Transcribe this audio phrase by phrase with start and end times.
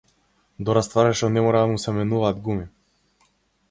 [0.69, 2.71] Добра ствар е што не мора да му се менуваат гуми.